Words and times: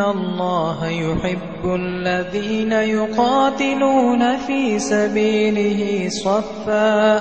الله 0.00 0.88
يحب 0.88 1.64
الذين 1.74 2.72
يقاتلون 2.72 4.36
في 4.36 4.78
سبيله 4.78 6.08
صفا 6.08 7.18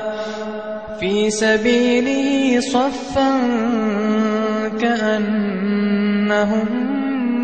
في 1.00 1.30
سبيله 1.30 2.60
صفا 2.60 3.32
كأنهم 4.82 6.68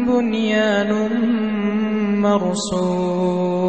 بنيان 0.07 0.91
مرصوص 2.21 3.65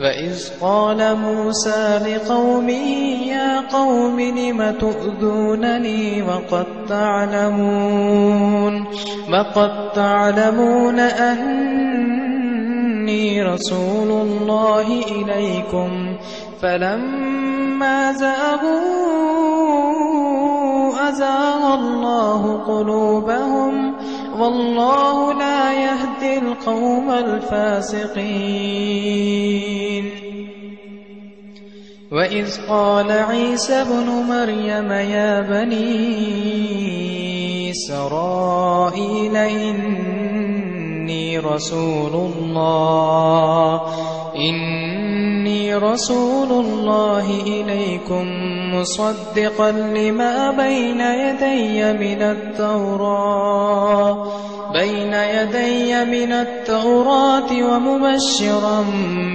وإذ 0.00 0.60
قال 0.60 1.16
موسى 1.16 1.98
لقومه 1.98 2.86
يا 3.26 3.60
قوم 3.60 4.20
لم 4.20 4.70
تؤذونني 4.80 6.22
وقد 6.22 6.66
تعلمون 6.88 8.84
وقد 9.32 9.92
تعلمون 9.92 11.00
أني 11.00 11.72
رسول 13.42 14.10
الله 14.10 15.02
إليكم 15.02 16.16
فلما 16.62 18.12
زاغوا 18.12 19.46
أزاغ 21.08 21.74
الله 21.74 22.64
قلوبهم 22.66 23.96
والله 24.40 25.32
لا 25.32 25.72
يهدي 25.72 26.38
القوم 26.38 27.10
الفاسقين. 27.10 28.16
وإذ 32.12 32.66
قال 32.68 33.12
عيسى 33.12 33.74
ابن 33.74 34.06
مريم 34.28 34.92
يا 34.92 35.40
بني 35.40 35.90
إسرائيل 37.70 39.36
إني 39.36 41.38
رسول 41.38 42.14
الله. 42.14 43.82
إني 44.36 44.85
رسول 45.82 46.64
الله 46.64 47.40
إليكم 47.46 48.26
مصدقا 48.74 49.70
لما 49.70 50.50
بين 50.50 51.00
يدي 51.00 51.92
من 51.92 52.22
التوراة 52.22 53.66
بين 54.72 55.12
يدي 55.12 56.04
من 56.04 56.32
التوراة 56.32 57.52
ومبشرا 57.52 58.84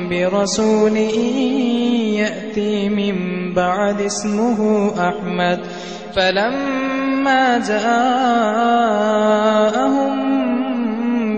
برسول 0.10 0.98
يأتي 2.18 2.90
من 2.90 3.16
بعد 3.54 4.02
اسمه 4.02 4.92
أحمد. 5.10 5.60
فلما 6.16 7.58
جاءهم 7.58 8.02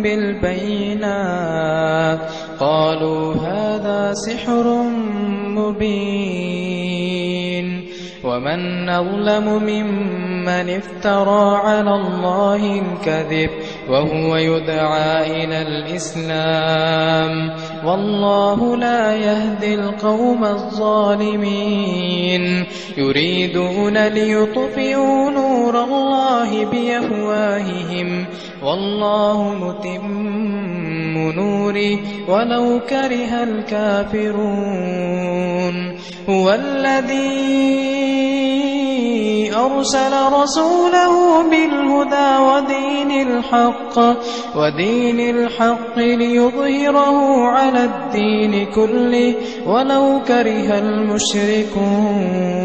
بالبينات 0.02 1.64
قالوا 2.64 3.36
هذا 3.36 4.14
سحر 4.14 4.84
مبين 5.48 7.04
ومن 8.24 8.90
أظلم 8.90 9.64
ممن 9.64 10.70
افترى 10.70 11.56
على 11.58 11.96
الله 11.96 12.82
الكذب 12.82 13.50
وهو 13.90 14.36
يدعى 14.36 15.44
إلى 15.44 15.62
الإسلام 15.62 17.52
والله 17.86 18.76
لا 18.78 19.16
يهدي 19.16 19.76
القوم 19.76 20.46
الظالمين 20.46 21.84
يريدون 22.98 24.08
ليطفئوا 24.08 25.32
نور 25.32 25.84
الله 25.84 26.66
بأفواههم 26.66 28.26
والله 28.64 29.54
متم 29.54 30.43
نوره 31.32 32.00
ولو 32.28 32.80
كره 32.90 33.44
الكافرون 33.44 34.94
هو 36.30 36.54
الذي 36.54 37.84
أرسل 39.56 40.14
رسوله 40.34 41.44
بالهدى 41.50 42.38
ودين 42.38 43.12
الحق 43.12 44.00
ودين 44.56 45.20
الحق 45.20 45.98
ليظهره 46.00 47.48
على 47.48 47.84
الدين 47.84 48.66
كله 48.66 49.36
ولو 49.68 50.22
كره 50.28 50.80
المشركون. 50.80 52.63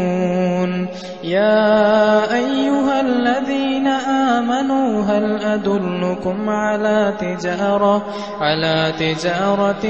يا 1.23 2.35
أيها 2.35 3.01
الذين 3.01 3.87
آمنوا 3.87 5.03
هل 5.03 5.41
أدلكم 5.41 6.49
على 6.49 7.13
تجارة؟ 7.19 8.05
على 8.39 8.93
تجارة 8.99 9.81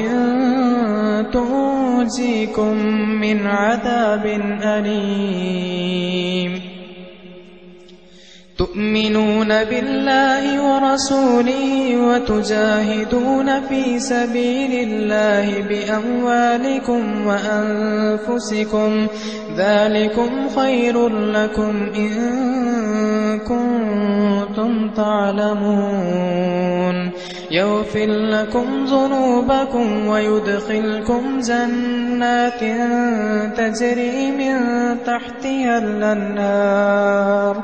تنجيكم 1.34 2.74
من 3.22 3.48
عذاب 3.48 4.26
أليم. 4.64 6.69
تؤمنون 8.60 9.64
بالله 9.64 10.44
ورسوله 10.68 11.98
وتجاهدون 12.08 13.62
في 13.62 14.00
سبيل 14.00 14.90
الله 14.90 15.48
بأموالكم 15.70 17.28
وأنفسكم 17.28 19.08
ذلكم 19.58 20.50
خير 20.56 21.08
لكم 21.10 21.90
إن 21.96 22.10
كنتم 23.40 24.90
تعلمون 24.90 26.50
يغفر 27.52 28.08
لكم 28.08 28.86
ذنوبكم 28.86 30.08
ويدخلكم 30.08 31.40
جنات 31.40 32.60
تجري 33.58 34.32
من 34.32 34.56
تحتها 35.06 35.78
الأنهار 35.78 37.64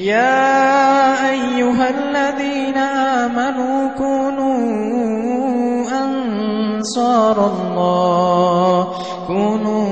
يا 0.00 1.28
أيها 1.30 1.90
الذين 1.90 2.76
آمنوا 2.78 3.88
كونوا 3.98 4.58
أنصار 6.04 7.46
الله 7.46 8.88
كونوا 9.26 9.88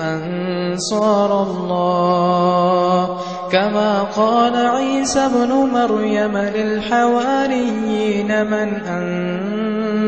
أنصار 0.00 1.42
الله 1.42 3.16
كما 3.52 4.02
قال 4.02 4.56
عيسى 4.66 5.20
ابن 5.20 5.52
مريم 5.52 6.36
للحواريين 6.36 8.26
من 8.46 8.74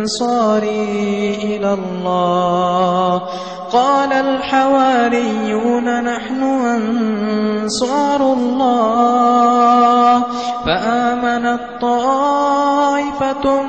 أنصاري 0.03 1.39
إلى 1.43 1.75
الله. 1.75 3.23
وقال 3.73 4.13
الحواريون 4.13 6.05
نحن 6.05 6.43
أنصار 6.43 8.33
الله. 8.33 10.25
فآمنت 10.67 11.61
طائفة 11.81 13.63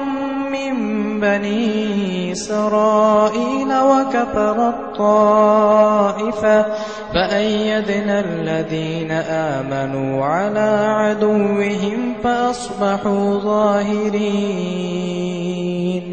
من 0.52 0.74
بني 1.20 2.32
إسرائيل 2.32 3.68
وكفرت 3.68 4.98
طائفة 4.98 6.66
فأيدنا 7.14 8.20
الذين 8.20 9.12
آمنوا 9.12 10.26
على 10.26 10.86
عدوهم 10.88 12.16
فأصبحوا 12.24 13.40
ظاهرين. 13.40 16.13